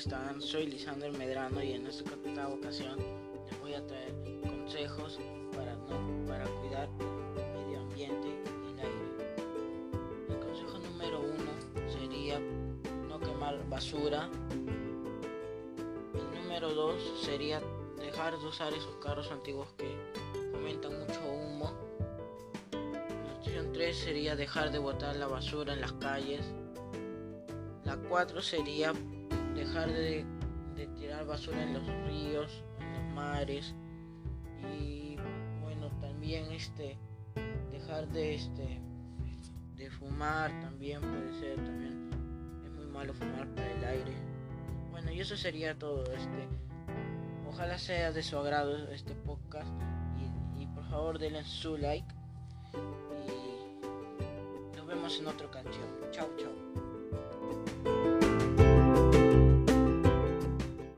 [0.00, 0.40] están?
[0.40, 2.96] Soy Lisander Medrano y en esta ocasión
[3.46, 5.18] les voy a traer consejos
[5.54, 6.88] para, no, para cuidar
[7.36, 9.44] el medio ambiente y el aire.
[10.30, 12.40] El consejo número uno sería
[13.10, 14.30] no quemar basura.
[16.14, 17.60] El número dos sería
[17.98, 19.94] dejar de usar esos carros antiguos que
[20.50, 21.74] fomentan mucho humo.
[22.72, 26.46] La opción 3 sería dejar de botar la basura en las calles.
[27.84, 28.94] La 4 sería
[29.54, 30.24] dejar de,
[30.98, 33.74] tirar basura en los ríos, en los mares.
[34.78, 35.16] Y
[35.62, 36.98] bueno también este
[37.70, 38.82] dejar de este
[39.76, 42.10] de fumar también puede ser también
[42.64, 44.12] es muy malo fumar para el aire.
[44.90, 46.48] Bueno y eso sería todo este.
[47.48, 49.70] Ojalá sea de su agrado este podcast.
[50.18, 52.14] Y, y por favor denle su like.
[53.26, 56.89] Y nos vemos en otra canción chao chao